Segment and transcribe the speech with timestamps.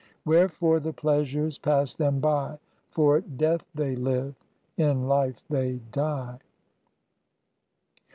[0.25, 2.57] Wherefore the Pleasures pass them by:
[2.89, 4.33] For death they live,
[4.75, 6.39] in life they die.